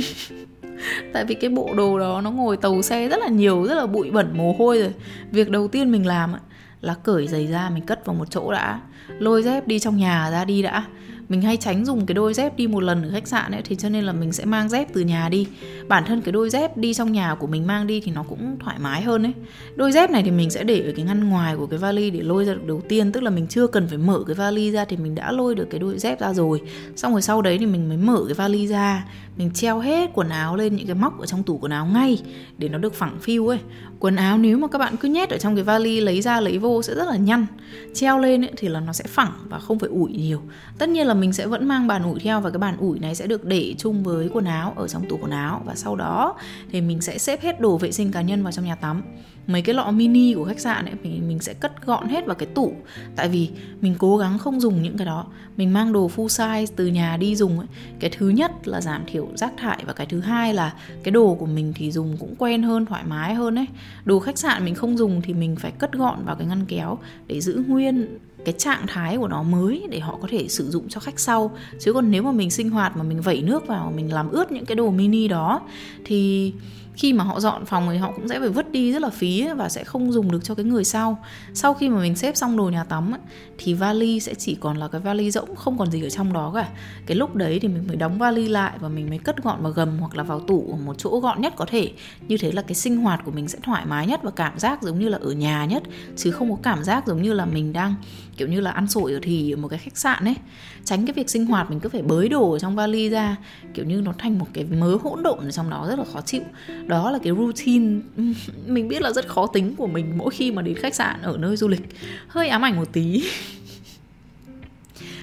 tại 1.12 1.25
vì 1.25 1.35
cái 1.35 1.50
bộ 1.50 1.75
đồ 1.76 1.99
đó 1.99 2.21
nó 2.21 2.31
ngồi 2.31 2.56
tàu 2.56 2.82
xe 2.82 3.09
rất 3.09 3.21
là 3.21 3.29
nhiều, 3.29 3.65
rất 3.65 3.75
là 3.75 3.87
bụi 3.87 4.11
bẩn 4.11 4.31
mồ 4.35 4.53
hôi 4.59 4.79
rồi. 4.79 4.93
Việc 5.31 5.50
đầu 5.50 5.69
tiên 5.69 5.93
mình 5.93 6.06
làm 6.06 6.32
là 6.81 6.94
cởi 6.94 7.26
giày 7.26 7.47
ra 7.47 7.71
mình 7.71 7.87
cất 7.87 8.06
vào 8.06 8.15
một 8.15 8.31
chỗ 8.31 8.53
đã, 8.53 8.81
lôi 9.19 9.43
dép 9.43 9.67
đi 9.67 9.79
trong 9.79 9.97
nhà 9.97 10.31
ra 10.31 10.44
đi 10.44 10.62
đã 10.62 10.85
mình 11.29 11.43
hay 11.43 11.56
tránh 11.56 11.85
dùng 11.85 12.06
cái 12.06 12.15
đôi 12.15 12.35
dép 12.35 12.56
đi 12.56 12.67
một 12.67 12.81
lần 12.81 13.03
ở 13.03 13.11
khách 13.12 13.29
sạn 13.29 13.53
ấy 13.53 13.62
thì 13.65 13.76
cho 13.76 13.88
nên 13.88 14.05
là 14.05 14.12
mình 14.12 14.32
sẽ 14.32 14.44
mang 14.44 14.69
dép 14.69 14.88
từ 14.93 15.00
nhà 15.00 15.29
đi. 15.29 15.47
Bản 15.88 16.05
thân 16.06 16.21
cái 16.21 16.32
đôi 16.32 16.50
dép 16.50 16.76
đi 16.76 16.94
trong 16.94 17.12
nhà 17.12 17.35
của 17.35 17.47
mình 17.47 17.67
mang 17.67 17.87
đi 17.87 18.00
thì 18.00 18.12
nó 18.12 18.23
cũng 18.23 18.56
thoải 18.61 18.79
mái 18.79 19.03
hơn 19.03 19.23
ấy. 19.23 19.32
Đôi 19.75 19.93
dép 19.93 20.11
này 20.11 20.23
thì 20.23 20.31
mình 20.31 20.50
sẽ 20.50 20.65
để 20.65 20.81
ở 20.81 20.93
cái 20.97 21.05
ngăn 21.05 21.29
ngoài 21.29 21.56
của 21.56 21.67
cái 21.67 21.79
vali 21.79 22.11
để 22.11 22.23
lôi 22.23 22.44
ra 22.44 22.55
được 22.55 22.67
đầu 22.67 22.82
tiên, 22.88 23.12
tức 23.12 23.23
là 23.23 23.31
mình 23.31 23.47
chưa 23.47 23.67
cần 23.67 23.88
phải 23.88 23.99
mở 23.99 24.25
cái 24.26 24.35
vali 24.35 24.71
ra 24.71 24.85
thì 24.85 24.97
mình 24.97 25.15
đã 25.15 25.32
lôi 25.32 25.55
được 25.55 25.67
cái 25.71 25.81
đôi 25.81 25.99
dép 25.99 26.21
ra 26.21 26.32
rồi. 26.32 26.61
Xong 26.97 27.12
rồi 27.12 27.23
sau 27.23 27.43
đấy 27.43 27.59
thì 27.59 27.67
mình 27.67 27.88
mới 27.88 27.99
mở 27.99 28.25
cái 28.26 28.35
vali 28.35 28.67
ra. 28.67 29.05
Mình 29.37 29.50
treo 29.55 29.81
hết 29.81 30.11
quần 30.15 30.29
áo 30.29 30.56
lên 30.56 30.76
những 30.76 30.87
cái 30.87 30.94
móc 30.94 31.21
ở 31.21 31.26
trong 31.26 31.43
tủ 31.43 31.59
quần 31.59 31.73
áo 31.73 31.87
ngay 31.87 32.23
để 32.59 32.69
nó 32.69 32.79
được 32.79 32.94
phẳng 32.94 33.19
phiu 33.21 33.49
ấy 33.49 33.59
quần 34.05 34.17
áo 34.17 34.39
nếu 34.39 34.59
mà 34.59 34.69
các 34.69 34.79
bạn 34.79 34.97
cứ 34.97 35.09
nhét 35.09 35.31
ở 35.31 35.39
trong 35.39 35.55
cái 35.55 35.65
vali 35.65 36.01
lấy 36.01 36.23
ra 36.23 36.41
lấy 36.41 36.59
vô 36.59 36.83
sẽ 36.83 36.95
rất 36.95 37.09
là 37.09 37.17
nhăn. 37.17 37.47
Treo 37.95 38.19
lên 38.19 38.45
ấy, 38.45 38.53
thì 38.56 38.69
là 38.69 38.81
nó 38.81 38.93
sẽ 38.93 39.05
phẳng 39.09 39.33
và 39.49 39.59
không 39.59 39.79
phải 39.79 39.89
ủi 39.89 40.12
nhiều. 40.12 40.43
Tất 40.79 40.89
nhiên 40.89 41.06
là 41.06 41.15
mình 41.15 41.33
sẽ 41.33 41.47
vẫn 41.47 41.69
mang 41.69 41.87
bàn 41.87 42.03
ủi 42.03 42.21
theo 42.21 42.41
và 42.41 42.51
cái 42.51 42.59
bàn 42.59 42.77
ủi 42.77 42.99
này 42.99 43.15
sẽ 43.15 43.27
được 43.27 43.45
để 43.45 43.75
chung 43.79 44.03
với 44.03 44.29
quần 44.33 44.45
áo 44.45 44.73
ở 44.77 44.89
trong 44.89 45.09
tủ 45.09 45.19
quần 45.23 45.31
áo 45.31 45.62
và 45.67 45.75
sau 45.75 45.97
đó 45.97 46.35
thì 46.73 46.81
mình 46.81 47.01
sẽ 47.01 47.19
xếp 47.19 47.43
hết 47.43 47.61
đồ 47.61 47.79
vệ 47.79 47.93
sinh 47.93 48.12
cá 48.12 48.23
nhân 48.23 48.43
vào 48.43 48.53
trong 48.53 48.65
nhà 48.65 48.75
tắm 48.75 49.03
mấy 49.46 49.62
cái 49.62 49.75
lọ 49.75 49.91
mini 49.91 50.35
của 50.35 50.44
khách 50.44 50.61
sạn 50.61 50.85
ấy, 50.85 50.94
mình 51.02 51.29
mình 51.29 51.38
sẽ 51.38 51.55
cất 51.55 51.87
gọn 51.87 52.08
hết 52.08 52.26
vào 52.26 52.35
cái 52.35 52.46
tủ. 52.46 52.73
Tại 53.17 53.29
vì 53.29 53.50
mình 53.81 53.94
cố 53.99 54.17
gắng 54.17 54.38
không 54.38 54.61
dùng 54.61 54.82
những 54.82 54.99
cái 54.99 55.06
đó. 55.06 55.26
Mình 55.56 55.73
mang 55.73 55.93
đồ 55.93 56.11
full 56.17 56.26
size 56.26 56.67
từ 56.76 56.87
nhà 56.87 57.17
đi 57.17 57.37
dùng 57.37 57.58
ấy. 57.58 57.69
Cái 58.00 58.11
thứ 58.11 58.29
nhất 58.29 58.69
là 58.69 58.81
giảm 58.81 59.02
thiểu 59.06 59.29
rác 59.35 59.52
thải 59.56 59.85
và 59.87 59.93
cái 59.93 60.06
thứ 60.06 60.20
hai 60.20 60.55
là 60.55 60.75
cái 61.02 61.12
đồ 61.12 61.35
của 61.35 61.46
mình 61.46 61.73
thì 61.76 61.93
dùng 61.93 62.17
cũng 62.17 62.35
quen 62.38 62.62
hơn, 62.62 62.87
thoải 62.87 63.05
mái 63.06 63.35
hơn 63.35 63.58
ấy. 63.58 63.67
Đồ 64.05 64.19
khách 64.19 64.38
sạn 64.38 64.64
mình 64.64 64.75
không 64.75 64.99
dùng 64.99 65.20
thì 65.23 65.35
mình 65.35 65.56
phải 65.56 65.70
cất 65.70 65.93
gọn 65.93 66.25
vào 66.25 66.37
cái 66.37 66.47
ngăn 66.47 66.64
kéo 66.69 66.99
để 67.26 67.40
giữ 67.40 67.62
nguyên 67.67 68.19
cái 68.44 68.55
trạng 68.58 68.87
thái 68.87 69.17
của 69.17 69.29
nó 69.29 69.43
mới 69.43 69.82
để 69.90 70.00
họ 70.00 70.19
có 70.23 70.29
thể 70.31 70.49
sử 70.49 70.70
dụng 70.70 70.88
cho 70.88 71.00
khách 71.00 71.20
sau. 71.20 71.56
Chứ 71.81 71.93
còn 71.93 72.11
nếu 72.11 72.23
mà 72.23 72.32
mình 72.32 72.50
sinh 72.50 72.70
hoạt 72.70 72.97
mà 72.97 73.02
mình 73.02 73.20
vẩy 73.20 73.43
nước 73.43 73.67
vào, 73.67 73.93
mình 73.97 74.12
làm 74.12 74.31
ướt 74.31 74.52
những 74.52 74.64
cái 74.64 74.75
đồ 74.76 74.90
mini 74.90 75.29
đó, 75.29 75.61
thì 76.05 76.52
khi 76.94 77.12
mà 77.12 77.25
họ 77.25 77.41
dọn 77.41 77.64
phòng 77.64 77.88
thì 77.93 77.99
họ 77.99 78.12
cũng 78.17 78.29
sẽ 78.29 78.41
phải 78.41 78.49
vứt 78.49 78.70
đi 78.70 78.93
rất 78.93 79.02
là 79.02 79.11
phí 79.11 79.49
và 79.56 79.69
sẽ 79.69 79.85
không 79.85 80.12
dùng 80.12 80.32
được 80.32 80.44
cho 80.44 80.55
cái 80.55 80.64
người 80.64 80.85
sau. 80.85 81.19
Sau 81.55 81.75
khi 81.75 81.88
mà 81.88 82.00
mình 82.00 82.17
xếp 82.17 82.37
xong 82.37 82.56
đồ 82.56 82.64
nhà 82.64 82.85
tắm 82.85 83.12
thì 83.58 83.75
vali 83.75 84.20
sẽ 84.20 84.35
chỉ 84.35 84.55
còn 84.55 84.76
là 84.76 84.88
cái 84.88 85.00
vali 85.00 85.31
rỗng, 85.31 85.56
không 85.56 85.79
còn 85.79 85.91
gì 85.91 86.02
ở 86.02 86.11
trong 86.11 86.32
đó 86.32 86.52
cả. 86.55 86.69
Cái 87.06 87.17
lúc 87.17 87.35
đấy 87.35 87.58
thì 87.62 87.69
mình 87.69 87.85
mới 87.87 87.96
đóng 87.96 88.19
vali 88.19 88.49
lại 88.49 88.73
và 88.81 88.88
mình 88.88 89.08
mới 89.08 89.19
cất 89.19 89.43
gọn 89.43 89.62
vào 89.62 89.73
gầm 89.73 89.99
hoặc 89.99 90.17
là 90.17 90.23
vào 90.23 90.41
tủ 90.41 90.69
ở 90.70 90.76
một 90.76 90.94
chỗ 90.99 91.20
gọn 91.20 91.41
nhất 91.41 91.52
có 91.56 91.67
thể. 91.69 91.93
Như 92.29 92.37
thế 92.41 92.52
là 92.52 92.62
cái 92.62 92.75
sinh 92.75 92.97
hoạt 92.97 93.25
của 93.25 93.31
mình 93.31 93.49
sẽ 93.49 93.58
thoải 93.62 93.87
mái 93.87 94.06
nhất 94.06 94.20
và 94.23 94.31
cảm 94.31 94.58
giác 94.58 94.82
giống 94.82 94.99
như 94.99 95.08
là 95.08 95.19
ở 95.23 95.32
nhà 95.32 95.64
nhất, 95.64 95.82
chứ 96.17 96.31
không 96.31 96.50
có 96.50 96.58
cảm 96.62 96.85
giác 96.85 97.06
giống 97.06 97.23
như 97.23 97.32
là 97.32 97.44
mình 97.44 97.73
đang, 97.73 97.94
kiểu 98.37 98.49
như 98.49 98.61
là, 98.61 98.70
ăn 98.70 98.87
sổi 98.87 99.12
ở 99.12 99.19
thì 99.23 99.52
ở 99.52 99.56
một 99.56 99.69
cái 99.69 99.79
khách 99.79 99.99
sạn 99.99 100.25
ấy. 100.25 100.37
Tránh 100.85 101.06
cái 101.06 101.12
việc 101.12 101.31
sinh 101.31 101.47
hoạt, 101.47 101.70
mình 101.70 101.81
cứ 101.81 101.88
phải 101.88 102.02
bới 102.02 102.29
đồ 102.29 102.52
ở 102.52 102.58
trong 102.58 102.76
vali 102.76 103.08
ra, 103.08 103.37
kiểu 103.75 103.85
như 103.85 104.00
nó 104.00 104.12
thành 104.19 104.38
một 104.38 104.47
cái 104.52 104.64
mớ 104.64 104.97
hỗn 105.02 105.23
độn 105.23 105.38
ở 105.38 105.50
trong 105.50 105.70
đó 105.70 105.87
rất 105.88 105.99
là 105.99 106.05
khó 106.12 106.20
chịu 106.20 106.43
đó 106.87 107.11
là 107.11 107.19
cái 107.23 107.33
routine. 107.33 108.01
Mình 108.67 108.89
biết 108.89 109.03
là 109.03 109.13
rất 109.13 109.29
khó 109.29 109.47
tính 109.47 109.75
của 109.77 109.87
mình 109.87 110.13
mỗi 110.17 110.31
khi 110.31 110.53
mà 110.53 110.63
đến 110.63 110.75
khách 110.75 110.95
sạn 110.95 111.23
ở 111.23 111.37
nơi 111.37 111.57
du 111.57 111.69
lịch. 111.69 111.83
Hơi 112.29 112.49
ám 112.49 112.65
ảnh 112.65 112.77
một 112.77 112.93
tí. 112.93 113.25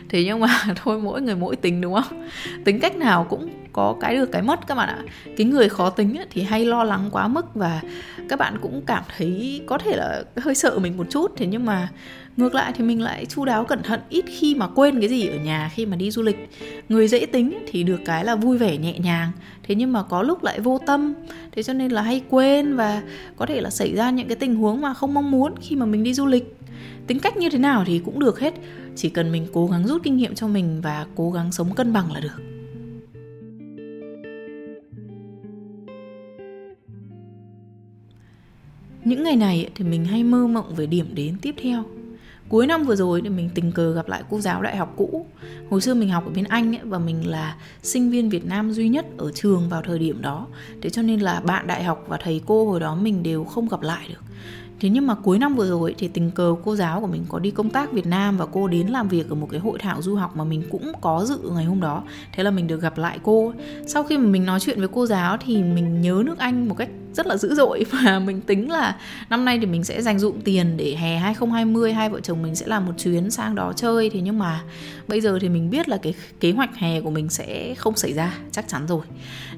Thế 0.10 0.24
nhưng 0.24 0.40
mà 0.40 0.64
thôi, 0.76 1.02
mỗi 1.02 1.22
người 1.22 1.36
mỗi 1.36 1.56
tính, 1.56 1.82
đúng 1.82 1.94
không? 1.94 2.30
Tính 2.66 2.80
cách 2.80 2.96
nào 2.96 3.28
cũng 3.30 3.50
có 3.74 3.96
cái 4.00 4.16
được 4.16 4.32
cái 4.32 4.42
mất 4.42 4.68
các 4.68 4.76
bạn 4.76 4.90
ạ. 4.90 5.04
Cái 5.38 5.48
người 5.48 5.70
khó 5.70 5.90
tính 5.90 6.16
thì 6.32 6.42
hay 6.42 6.66
lo 6.66 6.84
lắng 6.84 7.10
quá 7.12 7.28
mức 7.28 7.56
và 7.56 7.82
các 8.30 8.40
bạn 8.40 8.58
cũng 8.62 8.82
cảm 8.86 9.04
thấy 9.18 9.62
có 9.66 9.78
thể 9.78 9.96
là 9.98 10.24
hơi 10.38 10.56
sợ 10.56 10.80
mình 10.80 10.98
một 10.98 11.08
chút. 11.10 11.32
Thế 11.38 11.46
nhưng 11.46 11.66
mà 11.66 11.90
ngược 12.38 12.56
lại 12.56 12.74
thì 12.76 12.84
mình 12.84 13.02
lại 13.02 13.26
chu 13.26 13.46
đáo 13.46 13.66
cẩn 13.66 13.84
thận, 13.84 14.00
ít 14.10 14.26
khi 14.28 14.56
mà 14.56 14.68
quên 14.68 15.00
cái 15.00 15.10
gì 15.10 15.28
ở 15.28 15.38
nhà 15.38 15.72
khi 15.74 15.86
mà 15.86 15.96
đi 15.96 16.12
du 16.12 16.22
lịch. 16.22 16.50
Người 16.90 17.08
dễ 17.08 17.26
tính 17.26 17.66
thì 17.68 17.84
được 17.84 18.00
cái 18.06 18.26
là 18.26 18.36
vui 18.36 18.58
vẻ 18.58 18.78
nhẹ 18.78 19.00
nhàng, 19.00 19.32
thế 19.64 19.76
nhưng 19.76 19.94
mà 19.94 20.04
có 20.04 20.24
lúc 20.24 20.44
lại 20.44 20.60
vô 20.60 20.80
tâm. 20.86 21.14
Thế 21.52 21.64
cho 21.64 21.74
nên 21.74 21.92
là 21.92 22.02
hay 22.02 22.22
quên 22.30 22.76
và 22.76 23.02
có 23.36 23.46
thể 23.46 23.62
là 23.62 23.70
xảy 23.70 23.96
ra 23.96 24.10
những 24.10 24.28
cái 24.28 24.36
tình 24.36 24.56
huống 24.56 24.82
mà 24.82 24.94
không 24.94 25.14
mong 25.14 25.32
muốn 25.32 25.54
khi 25.62 25.76
mà 25.76 25.86
mình 25.86 26.04
đi 26.04 26.14
du 26.14 26.26
lịch. 26.26 26.56
Tính 27.08 27.20
cách 27.20 27.38
như 27.38 27.50
thế 27.50 27.58
nào 27.58 27.84
thì 27.88 28.00
cũng 28.06 28.20
được 28.20 28.40
hết, 28.40 28.54
chỉ 28.96 29.10
cần 29.10 29.32
mình 29.32 29.48
cố 29.54 29.68
gắng 29.68 29.88
rút 29.88 30.04
kinh 30.04 30.18
nghiệm 30.18 30.36
cho 30.36 30.48
mình 30.48 30.82
và 30.82 31.06
cố 31.16 31.32
gắng 31.32 31.52
sống 31.52 31.74
cân 31.74 31.94
bằng 31.94 32.14
là 32.14 32.20
được. 32.20 32.51
Những 39.04 39.24
ngày 39.24 39.36
này 39.36 39.70
thì 39.76 39.86
mình 39.86 40.06
hay 40.06 40.24
mơ 40.24 40.48
mộng 40.48 40.76
về 40.76 40.86
điểm 40.86 41.16
đến 41.16 41.36
tiếp 41.42 41.56
theo 41.62 41.84
cuối 42.50 42.68
năm 42.68 42.84
vừa 42.84 42.96
rồi 42.96 43.22
thì 43.22 43.30
mình 43.30 43.50
tình 43.56 43.72
cờ 43.72 43.94
gặp 43.94 44.08
lại 44.08 44.24
cô 44.30 44.40
giáo 44.40 44.62
đại 44.62 44.78
học 44.78 44.94
cũ 44.96 45.26
hồi 45.70 45.82
xưa 45.82 45.94
mình 45.94 46.10
học 46.10 46.26
ở 46.26 46.32
bên 46.36 46.46
anh 46.46 46.76
ấy, 46.76 46.82
và 46.84 47.00
mình 47.00 47.30
là 47.30 47.56
sinh 47.84 48.10
viên 48.10 48.30
việt 48.30 48.46
nam 48.46 48.72
duy 48.72 48.90
nhất 48.90 49.06
ở 49.18 49.32
trường 49.32 49.70
vào 49.70 49.82
thời 49.82 50.00
điểm 50.00 50.22
đó 50.22 50.48
thế 50.82 50.90
cho 50.90 51.02
nên 51.02 51.20
là 51.20 51.40
bạn 51.40 51.68
đại 51.68 51.84
học 51.84 52.06
và 52.08 52.18
thầy 52.24 52.42
cô 52.46 52.66
hồi 52.66 52.80
đó 52.80 52.96
mình 52.96 53.24
đều 53.24 53.44
không 53.44 53.68
gặp 53.68 53.82
lại 53.82 54.08
được 54.10 54.22
Thế 54.82 54.90
nhưng 54.90 55.08
mà 55.08 55.16
cuối 55.16 55.40
năm 55.40 55.56
vừa 55.56 55.68
rồi 55.68 55.96
thì 55.98 56.08
tình 56.08 56.32
cờ 56.32 56.56
cô 56.64 56.76
giáo 56.76 57.02
của 57.02 57.08
mình 57.08 57.26
có 57.30 57.40
đi 57.40 57.52
công 57.52 57.70
tác 57.70 57.92
Việt 57.92 58.06
Nam 58.06 58.38
và 58.38 58.46
cô 58.46 58.68
đến 58.68 58.88
làm 58.88 59.08
việc 59.08 59.30
ở 59.30 59.36
một 59.36 59.48
cái 59.52 59.60
hội 59.60 59.80
thảo 59.80 60.02
du 60.02 60.16
học 60.16 60.36
mà 60.36 60.44
mình 60.44 60.64
cũng 60.72 60.92
có 61.02 61.26
dự 61.26 61.40
ngày 61.56 61.66
hôm 61.66 61.82
đó. 61.82 62.04
Thế 62.34 62.44
là 62.44 62.52
mình 62.52 62.68
được 62.68 62.82
gặp 62.82 62.98
lại 62.98 63.20
cô. 63.24 63.54
Sau 63.88 64.04
khi 64.04 64.18
mà 64.18 64.28
mình 64.28 64.46
nói 64.46 64.60
chuyện 64.60 64.80
với 64.80 64.88
cô 64.88 65.06
giáo 65.06 65.38
thì 65.38 65.64
mình 65.64 66.02
nhớ 66.02 66.24
nước 66.26 66.38
Anh 66.38 66.70
một 66.70 66.76
cách 66.78 66.90
rất 67.14 67.28
là 67.28 67.38
dữ 67.38 67.56
dội. 67.56 67.86
Và 67.92 68.20
mình 68.20 68.42
tính 68.42 68.72
là 68.72 68.98
năm 69.30 69.46
nay 69.46 69.58
thì 69.60 69.66
mình 69.66 69.84
sẽ 69.84 70.02
dành 70.02 70.20
dụm 70.20 70.42
tiền 70.42 70.78
để 70.78 70.96
hè 70.96 71.18
2020 71.18 71.94
hai 71.94 72.10
vợ 72.10 72.20
chồng 72.20 72.42
mình 72.42 72.56
sẽ 72.56 72.68
làm 72.68 72.86
một 72.86 72.94
chuyến 72.98 73.32
sang 73.32 73.56
đó 73.56 73.74
chơi. 73.76 74.10
Thế 74.10 74.22
nhưng 74.22 74.40
mà 74.40 74.64
bây 75.08 75.22
giờ 75.22 75.40
thì 75.42 75.50
mình 75.50 75.70
biết 75.70 75.90
là 75.90 75.98
cái 75.98 76.14
kế 76.40 76.52
hoạch 76.52 76.76
hè 76.76 77.02
của 77.02 77.10
mình 77.10 77.30
sẽ 77.30 77.76
không 77.78 77.96
xảy 77.96 78.14
ra, 78.14 78.38
chắc 78.52 78.68
chắn 78.68 78.88
rồi. 78.88 79.02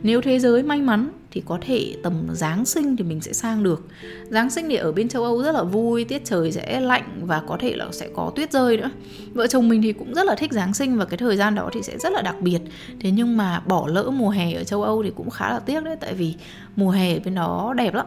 Nếu 0.04 0.22
thế 0.22 0.40
giới 0.40 0.64
may 0.64 0.82
mắn 0.82 1.10
thì 1.34 1.44
có 1.46 1.58
thể 1.62 1.96
tầm 2.04 2.28
Giáng 2.34 2.66
sinh 2.66 2.98
thì 2.98 3.04
mình 3.04 3.22
sẽ 3.22 3.34
sang 3.34 3.64
được. 3.64 3.88
Giáng 4.30 4.50
sinh 4.50 4.70
thì 4.70 4.76
ở 4.76 4.92
bên 4.92 5.10
châu 5.10 5.24
Âu 5.24 5.44
rất 5.44 5.52
là 5.52 5.64
vui, 5.64 6.04
tiết 6.04 6.22
trời 6.26 6.52
sẽ 6.52 6.80
lạnh 6.80 7.22
và 7.22 7.42
có 7.48 7.58
thể 7.60 7.76
là 7.76 7.88
sẽ 7.92 8.10
có 8.16 8.32
tuyết 8.36 8.52
rơi 8.52 8.78
nữa. 8.78 8.90
Vợ 9.34 9.48
chồng 9.48 9.70
mình 9.70 9.82
thì 9.82 9.94
cũng 9.94 10.14
rất 10.14 10.26
là 10.26 10.36
thích 10.36 10.54
Giáng 10.54 10.74
sinh 10.74 10.98
và 10.98 11.06
cái 11.06 11.18
thời 11.18 11.38
gian 11.38 11.56
đó 11.56 11.70
thì 11.74 11.84
sẽ 11.84 11.98
rất 11.98 12.14
là 12.14 12.22
đặc 12.22 12.36
biệt. 12.42 12.60
Thế 13.00 13.12
nhưng 13.12 13.38
mà 13.38 13.60
bỏ 13.60 13.88
lỡ 13.88 14.10
mùa 14.10 14.30
hè 14.30 14.54
ở 14.54 14.64
châu 14.64 14.84
Âu 14.84 15.04
thì 15.04 15.12
cũng 15.16 15.30
khá 15.30 15.50
là 15.50 15.60
tiếc 15.60 15.84
đấy, 15.84 15.96
tại 16.00 16.14
vì 16.14 16.34
mùa 16.76 16.90
hè 16.90 17.14
ở 17.14 17.20
bên 17.26 17.36
đó 17.36 17.74
đẹp 17.78 17.94
lắm. 17.94 18.06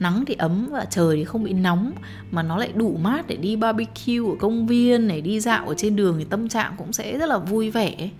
Nắng 0.00 0.24
thì 0.26 0.34
ấm 0.34 0.68
và 0.70 0.84
trời 0.84 1.16
thì 1.16 1.24
không 1.24 1.44
bị 1.44 1.52
nóng, 1.52 1.92
mà 2.30 2.42
nó 2.42 2.56
lại 2.56 2.72
đủ 2.74 2.96
mát 3.02 3.26
để 3.26 3.36
đi 3.36 3.56
barbecue 3.56 4.30
ở 4.30 4.36
công 4.38 4.66
viên 4.66 5.08
này, 5.08 5.20
đi 5.20 5.40
dạo 5.40 5.68
ở 5.68 5.74
trên 5.74 5.96
đường 5.96 6.16
thì 6.18 6.24
tâm 6.24 6.48
trạng 6.48 6.74
cũng 6.78 6.92
sẽ 6.92 7.18
rất 7.18 7.28
là 7.28 7.38
vui 7.38 7.70
vẻ. 7.70 8.10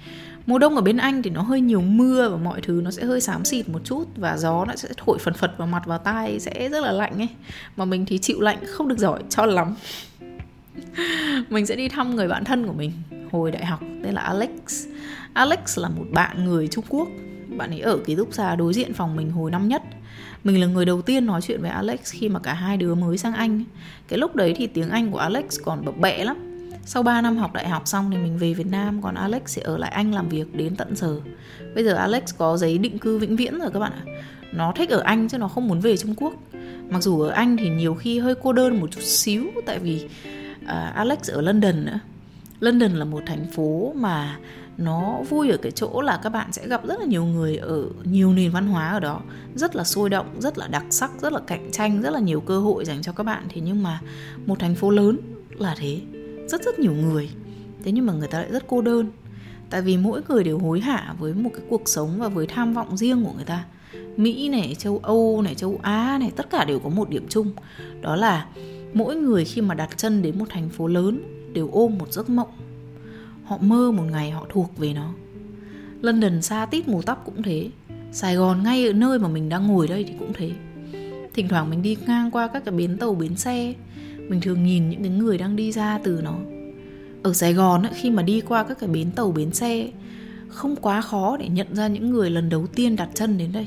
Mùa 0.47 0.59
đông 0.59 0.76
ở 0.76 0.82
bên 0.82 0.97
anh 0.97 1.23
thì 1.23 1.30
nó 1.30 1.42
hơi 1.42 1.61
nhiều 1.61 1.80
mưa 1.80 2.28
và 2.28 2.37
mọi 2.37 2.61
thứ 2.61 2.80
nó 2.85 2.90
sẽ 2.90 3.04
hơi 3.04 3.20
xám 3.20 3.44
xịt 3.44 3.68
một 3.68 3.80
chút 3.85 4.04
và 4.16 4.37
gió 4.37 4.64
nó 4.64 4.76
sẽ 4.76 4.88
thổi 4.97 5.18
phần 5.18 5.35
phật 5.35 5.59
vào 5.59 5.68
mặt 5.68 5.87
vào 5.87 5.99
tai 5.99 6.40
sẽ 6.40 6.68
rất 6.68 6.80
là 6.80 6.92
lạnh 6.92 7.18
ấy. 7.18 7.28
Mà 7.76 7.85
mình 7.85 8.06
thì 8.06 8.18
chịu 8.18 8.40
lạnh, 8.40 8.59
không 8.66 8.88
được 8.88 8.99
giỏi, 8.99 9.23
cho 9.28 9.47
lắm. 9.47 9.75
Mình 11.50 11.66
sẽ 11.66 11.76
đi 11.76 11.88
thăm 11.88 12.16
người 12.16 12.28
bạn 12.28 12.44
thân 12.44 12.66
của 12.66 12.73
mình 12.73 12.92
hồi 13.32 13.50
đại 13.50 13.64
học, 13.64 13.80
tên 14.02 14.14
là 14.14 14.20
Alex. 14.20 14.87
Alex 15.32 15.78
là 15.78 15.88
một 15.88 16.04
bạn 16.11 16.44
người 16.44 16.68
Trung 16.68 16.85
Quốc 16.88 17.09
bạn 17.57 17.71
ấy 17.71 17.80
ở 17.80 17.99
ký 18.07 18.16
túc 18.16 18.28
xá 18.33 18.57
đối 18.57 18.73
diện 18.73 18.92
phòng 18.95 19.16
mình 19.16 19.30
hồi 19.30 19.50
năm 19.50 19.69
nhất. 19.69 19.83
Mình 20.45 20.61
là 20.61 20.66
người 20.66 20.85
đầu 20.85 21.02
tiên 21.02 21.26
nói 21.26 21.40
chuyện 21.42 21.61
với 21.61 21.71
Alex 21.71 22.00
khi 22.12 22.28
mà 22.28 22.40
cả 22.40 22.54
hai 22.54 22.76
đứa 22.76 22.95
mới 22.95 23.19
sang 23.19 23.33
Anh. 23.33 23.64
Cái 24.09 24.19
lúc 24.19 24.37
đấy 24.37 24.54
thì 24.57 24.66
tiếng 24.66 24.90
Anh 24.90 25.11
của 25.11 25.19
Alex 25.19 25.45
còn 25.64 25.85
bập 25.85 25.97
bẹ 25.99 26.25
lắm. 26.25 26.37
Sau 26.85 27.02
3 27.02 27.21
năm 27.21 27.37
học 27.37 27.52
đại 27.52 27.69
học 27.69 27.83
xong 27.87 28.11
thì 28.11 28.16
mình 28.16 28.38
về 28.38 28.54
Việt 28.54 28.66
Nam 28.66 29.02
còn 29.02 29.14
Alex 29.14 29.42
sẽ 29.47 29.62
ở 29.62 29.78
lại 29.78 29.90
Anh 29.90 30.14
làm 30.14 30.28
việc 30.28 30.54
đến 30.54 30.76
tận 30.76 30.97
giờ. 30.97 31.21
Bây 31.75 31.85
giờ 31.85 31.95
Alex 31.95 32.23
có 32.38 32.57
giấy 32.57 32.78
định 32.78 32.99
cư 32.99 33.19
vĩnh 33.19 33.37
viễn 33.37 33.59
rồi 33.59 33.71
các 33.73 33.78
bạn 33.78 33.92
ạ. 33.92 34.04
Nó 34.52 34.73
thích 34.76 34.90
ở 34.90 35.00
Anh 35.00 35.28
chứ 35.28 35.38
nó 35.38 35.49
không 35.49 35.69
muốn 35.69 35.80
về 35.80 35.97
Trung 35.97 36.14
Quốc. 36.14 36.35
Mặc 36.88 37.02
dù 37.02 37.21
ở 37.21 37.30
Anh 37.30 37.57
thì 37.57 37.69
nhiều 37.69 37.95
khi 37.95 38.19
hơi 38.19 38.35
cô 38.42 38.52
đơn 38.52 38.80
một 38.80 38.90
chút 38.90 39.02
xíu 39.02 39.45
tại 39.66 39.78
vì 39.78 40.09
uh, 40.62 40.69
Alex 40.95 41.30
ở 41.30 41.40
London 41.40 41.85
nữa. 41.85 41.99
London 42.61 42.93
là 42.93 43.05
một 43.05 43.23
thành 43.26 43.47
phố 43.52 43.93
mà 43.97 44.38
nó 44.79 45.23
vui 45.29 45.50
ở 45.50 45.57
cái 45.57 45.73
chỗ 45.73 46.00
là 46.00 46.21
các 46.23 46.31
bạn 46.31 46.52
sẽ 46.52 46.69
gặp 46.69 46.87
rất 46.87 47.00
là 47.00 47.07
nhiều 47.07 47.25
người 47.25 47.57
ở 47.57 47.88
nhiều 48.05 48.33
nền 48.33 48.50
văn 48.50 48.67
hóa 48.67 48.88
ở 48.88 49.00
đó. 49.00 49.21
Rất 49.55 49.76
là 49.76 49.85
sôi 49.85 50.11
động, 50.11 50.26
rất 50.38 50.59
là 50.59 50.67
đặc 50.67 50.85
sắc, 50.90 51.11
rất 51.21 51.33
là 51.33 51.40
cạnh 51.47 51.71
tranh, 51.73 52.02
rất 52.02 52.11
là 52.11 52.21
nhiều 52.21 52.40
cơ 52.40 52.61
hội 52.61 52.85
dành 52.85 53.02
cho 53.02 53.12
các 53.12 53.25
bạn. 53.25 53.45
Thế 53.49 53.61
nhưng 53.61 53.83
mà 53.83 54.00
một 54.47 54.59
thành 54.59 54.75
phố 54.75 54.90
lớn 54.90 55.19
là 55.59 55.75
thế. 55.79 56.00
Rất 56.49 56.62
rất 56.62 56.79
nhiều 56.79 56.93
người. 56.93 57.31
Thế 57.85 57.93
nhưng 57.93 58.07
mà 58.07 58.12
người 58.12 58.29
ta 58.29 58.38
lại 58.38 58.52
rất 58.52 58.64
cô 58.67 58.83
đơn. 58.83 59.11
Tại 59.71 59.83
vì 59.83 59.97
mỗi 59.97 60.21
người 60.29 60.45
đều 60.45 60.59
hối 60.59 60.81
hả 60.81 61.14
với 61.19 61.35
một 61.35 61.50
cái 61.52 61.62
cuộc 61.69 61.83
sống 61.85 62.19
và 62.19 62.29
với 62.29 62.47
tham 62.47 62.75
vọng 62.75 62.97
riêng 62.97 63.25
của 63.25 63.33
người 63.33 63.45
ta. 63.45 63.64
Mỹ 64.17 64.49
này, 64.49 64.76
châu 64.79 65.00
âu 65.02 65.43
này, 65.43 65.55
châu 65.55 65.79
á 65.83 66.17
này, 66.21 66.33
tất 66.37 66.50
cả 66.50 66.64
đều 66.64 66.79
có 66.79 66.88
một 66.88 67.11
điểm 67.11 67.26
chung. 67.29 67.52
Đó 68.00 68.17
là 68.17 68.47
mỗi 68.93 69.17
người 69.17 69.45
khi 69.45 69.61
mà 69.61 69.75
đặt 69.75 69.99
chân 69.99 70.23
đến 70.23 70.38
một 70.38 70.47
thành 70.49 70.69
phố 70.69 70.87
lớn 70.87 71.39
đều 71.52 71.69
ôm 71.73 71.99
một 71.99 72.12
giấc 72.12 72.30
mộng. 72.30 72.50
Họ 73.45 73.59
mơ 73.61 73.92
một 73.92 74.04
ngày 74.11 74.30
họ 74.30 74.47
thuộc 74.49 74.78
về 74.78 74.92
nó. 74.92 75.12
London 76.00 76.42
xa 76.42 76.66
tít 76.66 76.88
mù 76.88 77.02
tóc 77.02 77.23
cũng 77.25 77.42
thế. 77.42 77.71
Sài 78.12 78.37
gòn 78.37 78.62
ngay 78.62 78.87
ở 78.87 78.92
nơi 78.92 79.19
mà 79.19 79.28
mình 79.28 79.49
đang 79.49 79.66
ngồi 79.66 79.88
đây 79.88 80.04
thì 80.04 80.14
cũng 80.19 80.33
thế. 80.35 80.50
Thỉnh 81.35 81.49
thoảng 81.49 81.71
mình 81.71 81.83
đi 81.83 81.97
ngang 82.07 82.30
qua 82.30 82.47
các 82.47 82.64
cái 82.64 82.75
bến 82.75 82.97
tàu, 82.99 83.14
bến 83.14 83.37
xe. 83.37 83.75
Mình 84.28 84.40
thường 84.40 84.64
nhìn 84.64 84.90
những 84.90 85.02
cái 85.02 85.11
người 85.11 85.38
đang 85.38 85.57
đi 85.57 85.73
ra 85.73 85.99
từ 86.04 86.21
nó. 86.25 86.35
Ở 87.23 87.33
sài 87.33 87.54
gòn 87.54 87.83
khi 87.95 88.11
mà 88.11 88.23
đi 88.23 88.40
qua 88.40 88.64
các 88.64 88.78
cái 88.78 88.88
bến 88.88 89.11
tàu, 89.11 89.33
bến 89.33 89.52
xe, 89.52 89.90
không 90.49 90.76
quá 90.76 91.00
khó 91.00 91.37
để 91.37 91.49
nhận 91.49 91.75
ra 91.75 91.88
những 91.88 92.11
người 92.11 92.30
lần 92.30 92.49
đầu 92.49 92.66
tiên 92.66 92.97
đặt 92.97 93.09
chân 93.14 93.38
đến 93.38 93.52
đây. 93.52 93.66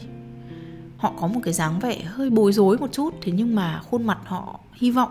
Họ 0.98 1.14
có 1.22 1.28
một 1.28 1.40
cái 1.44 1.54
dáng 1.54 1.80
vẻ 1.80 2.02
hơi 2.02 2.30
bối 2.30 2.54
rối 2.54 2.78
một 2.78 2.92
chút, 2.92 3.14
thế 3.22 3.32
nhưng 3.32 3.56
mà 3.56 3.82
khuôn 3.90 4.04
mặt 4.04 4.20
họ 4.26 4.60
hy 4.74 4.92
vọng 4.92 5.10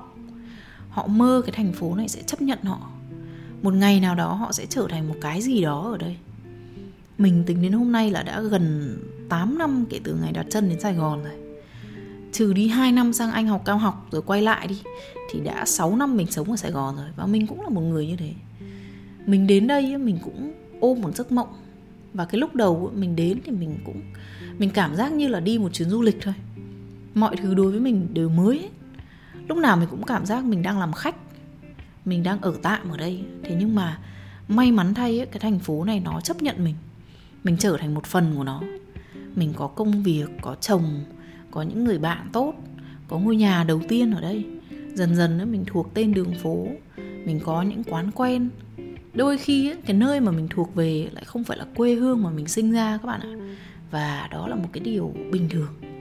họ 0.93 1.07
mơ 1.07 1.43
cái 1.47 1.53
thành 1.57 1.73
phố 1.73 1.95
này 1.95 2.09
sẽ 2.09 2.23
chấp 2.23 2.43
nhận 2.43 2.59
họ. 2.63 2.91
Một 3.63 3.75
ngày 3.75 4.01
nào 4.01 4.15
đó 4.15 4.33
họ 4.35 4.53
sẽ 4.53 4.67
trở 4.67 4.87
thành 4.91 5.09
một 5.09 5.15
cái 5.21 5.43
gì 5.43 5.63
đó 5.63 5.91
ở 5.91 5.99
đây. 5.99 6.17
Mình 7.19 7.45
tính 7.47 7.63
đến 7.63 7.73
hôm 7.73 7.93
nay 7.93 8.11
là 8.11 8.23
đã 8.23 8.41
gần 8.41 8.97
8 9.29 9.59
năm 9.59 9.85
kể 9.91 10.01
từ 10.05 10.15
ngày 10.23 10.33
đặt 10.33 10.47
chân 10.51 10.69
đến 10.69 10.81
Sài 10.81 10.95
Gòn 10.95 11.23
rồi. 11.23 11.33
Trừ 12.33 12.53
đi 12.53 12.69
2 12.69 12.93
năm 12.93 13.13
sang 13.13 13.33
Anh 13.33 13.47
học 13.47 13.63
cao 13.65 13.79
học 13.79 14.07
rồi 14.11 14.23
quay 14.23 14.43
lại 14.43 14.67
đi, 14.67 14.79
thì 15.31 15.41
đã 15.41 15.65
6 15.65 15.97
năm 15.97 16.17
mình 16.17 16.27
sống 16.31 16.51
ở 16.51 16.57
Sài 16.57 16.71
Gòn 16.71 16.97
rồi 16.97 17.07
và 17.17 17.27
mình 17.27 17.47
cũng 17.47 17.61
là 17.61 17.69
một 17.69 17.81
người 17.81 18.07
như 18.07 18.17
thế. 18.17 18.33
Mình 19.27 19.47
đến 19.47 19.67
đây 19.67 19.97
mình 19.97 20.19
cũng 20.25 20.53
ôm 20.81 21.01
một 21.01 21.17
giấc 21.17 21.33
mộng. 21.33 21.49
Và 22.15 22.25
cái 22.25 22.41
lúc 22.41 22.55
đầu 22.55 22.93
mình 22.95 23.17
đến 23.17 23.39
thì 23.45 23.53
mình 23.53 23.79
cũng, 23.85 24.01
mình 24.59 24.71
cảm 24.71 24.97
giác 24.97 25.13
như 25.13 25.29
là 25.29 25.41
đi 25.41 25.59
một 25.59 25.73
chuyến 25.73 25.91
du 25.91 26.03
lịch 26.03 26.19
thôi. 26.23 26.35
Mọi 27.15 27.37
thứ 27.37 27.55
đối 27.55 27.71
với 27.71 27.81
mình 27.81 28.09
đều 28.15 28.29
mới 28.29 28.59
hết 28.59 28.69
lúc 29.49 29.59
nào 29.59 29.77
mình 29.77 29.89
cũng 29.91 30.03
cảm 30.03 30.27
giác 30.27 30.45
mình 30.45 30.63
đang 30.63 30.79
làm 30.79 30.93
khách 30.93 31.17
mình 32.05 32.23
đang 32.23 32.41
ở 32.41 32.55
tạm 32.63 32.91
ở 32.91 32.97
đây. 32.97 33.25
Thế 33.43 33.57
nhưng 33.59 33.75
mà 33.75 33.99
may 34.49 34.73
mắn 34.73 34.95
thay 34.95 35.19
ấy, 35.19 35.27
cái 35.27 35.41
thành 35.41 35.59
phố 35.59 35.85
này 35.85 36.01
nó 36.01 36.21
chấp 36.21 36.43
nhận 36.43 36.65
mình. 36.65 36.75
Mình 37.45 37.57
trở 37.59 37.77
thành 37.77 37.95
một 37.95 38.07
phần 38.07 38.35
của 38.37 38.45
nó. 38.45 38.63
Mình 39.37 39.53
có 39.57 39.67
công 39.67 40.03
việc 40.03 40.29
có 40.41 40.55
chồng 40.61 41.05
có 41.51 41.63
những 41.63 41.85
người 41.85 41.99
bạn 41.99 42.29
tốt 42.33 42.55
có 43.09 43.19
ngôi 43.19 43.37
nhà 43.37 43.65
đầu 43.65 43.81
tiên 43.89 44.11
ở 44.11 44.21
đây. 44.21 44.45
Dần 44.95 45.17
dần 45.17 45.39
ấy, 45.39 45.47
mình 45.47 45.65
thuộc 45.67 45.95
tên 45.95 46.15
đường 46.15 46.35
phố 46.43 46.67
mình 47.25 47.41
có 47.45 47.63
những 47.63 47.85
quán 47.85 48.11
quen. 48.11 48.49
Đôi 49.15 49.39
khi 49.39 49.71
ấy, 49.71 49.77
cái 49.87 49.97
nơi 49.97 50.21
mà 50.21 50.33
mình 50.33 50.49
thuộc 50.51 50.75
về 50.75 51.09
lại 51.13 51.25
không 51.25 51.45
phải 51.45 51.59
là 51.59 51.65
quê 51.77 51.95
hương 51.95 52.23
mà 52.23 52.31
mình 52.31 52.49
sinh 52.49 52.73
ra 52.73 52.99
các 53.03 53.07
bạn 53.07 53.21
ạ. 53.21 53.33
Và 53.91 54.29
đó 54.31 54.49
là 54.49 54.55
một 54.55 54.69
cái 54.73 54.81
điều 54.81 55.15
bình 55.33 55.49
thường 55.49 55.92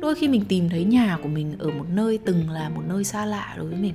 đôi 0.00 0.14
khi 0.14 0.28
mình 0.28 0.44
tìm 0.48 0.68
thấy 0.68 0.84
nhà 0.84 1.18
của 1.22 1.28
mình 1.28 1.54
ở 1.58 1.70
một 1.70 1.86
nơi 1.90 2.18
từng 2.24 2.50
là 2.50 2.68
một 2.68 2.82
nơi 2.88 3.04
xa 3.04 3.26
lạ 3.26 3.54
đối 3.58 3.66
với 3.66 3.78
mình. 3.78 3.94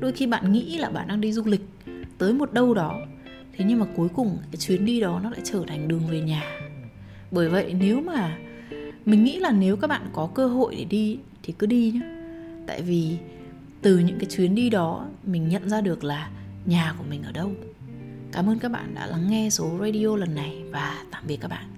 Đôi 0.00 0.12
khi 0.12 0.26
bạn 0.26 0.52
nghĩ 0.52 0.78
là 0.78 0.90
bạn 0.90 1.08
đang 1.08 1.20
đi 1.20 1.32
du 1.32 1.44
lịch, 1.44 1.64
tới 2.18 2.32
một 2.32 2.52
đâu 2.52 2.74
đó, 2.74 3.00
thế 3.56 3.64
nhưng 3.68 3.78
mà 3.78 3.86
cuối 3.96 4.08
cùng 4.08 4.38
cái 4.50 4.56
chuyến 4.56 4.84
đi 4.84 5.00
đó 5.00 5.20
nó 5.22 5.30
lại 5.30 5.40
trở 5.44 5.64
thành 5.66 5.88
đường 5.88 6.06
về 6.10 6.20
nhà. 6.20 6.42
Bởi 7.30 7.48
vậy 7.48 7.74
nếu 7.80 8.00
mà 8.00 8.38
mình 9.04 9.24
nghĩ 9.24 9.38
là 9.38 9.52
nếu 9.52 9.76
các 9.76 9.86
bạn 9.86 10.02
có 10.12 10.26
cơ 10.34 10.46
hội 10.46 10.74
để 10.78 10.84
đi 10.84 11.18
thì 11.42 11.54
cứ 11.58 11.66
đi 11.66 11.90
nhé 11.90 12.00
tại 12.66 12.82
vì 12.82 13.16
từ 13.82 13.98
những 13.98 14.18
cái 14.18 14.30
chuyến 14.30 14.54
đi 14.54 14.70
đó 14.70 15.06
mình 15.24 15.48
nhận 15.48 15.68
ra 15.68 15.80
được 15.80 16.04
là 16.04 16.30
nhà 16.66 16.94
của 16.98 17.04
mình 17.10 17.22
ở 17.22 17.32
đâu. 17.32 17.50
Cảm 18.32 18.48
ơn 18.48 18.58
các 18.58 18.72
bạn 18.72 18.94
đã 18.94 19.06
lắng 19.06 19.30
nghe 19.30 19.50
số 19.50 19.70
radio 19.80 20.16
lần 20.16 20.34
này 20.34 20.62
và 20.70 21.04
tạm 21.10 21.24
biệt 21.26 21.36
các 21.36 21.48
bạn. 21.48 21.75